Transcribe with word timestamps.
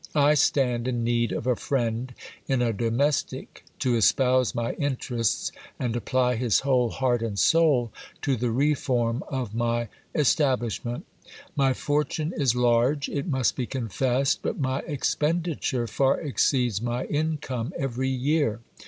I 0.15 0.33
stand 0.33 0.87
in 0.87 1.03
need 1.03 1.31
of 1.31 1.45
a 1.45 1.55
friend 1.55 2.11
in 2.47 2.63
a 2.63 2.73
domestic, 2.73 3.63
to 3.77 3.95
espouse 3.95 4.55
my 4.55 4.73
interests 4.73 5.51
and 5.77 5.95
apply 5.95 6.37
his 6.37 6.61
whole 6.61 6.89
heart 6.89 7.21
and 7.21 7.37
soul 7.37 7.91
to 8.23 8.35
the 8.35 8.49
reform 8.49 9.23
of 9.27 9.53
my 9.53 9.89
establishment 10.15 11.05
My 11.55 11.73
fortune 11.75 12.33
is 12.35 12.55
large, 12.55 13.09
it 13.09 13.27
must 13.27 13.55
be 13.55 13.67
confessed, 13.67 14.39
but 14.41 14.57
my 14.59 14.79
expenditure 14.87 15.85
far 15.85 16.19
exceeds 16.19 16.81
my 16.81 17.05
income 17.05 17.71
every 17.77 18.09
year. 18.09 18.59